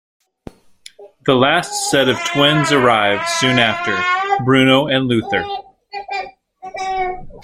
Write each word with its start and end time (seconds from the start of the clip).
The 1.27 1.35
last 1.35 1.91
set 1.91 2.09
of 2.09 2.17
twins 2.25 2.71
arrive 2.71 3.21
soon 3.39 3.59
after- 3.59 4.43
Bruno 4.43 4.87
and 4.87 5.07
Luthor. 5.07 5.43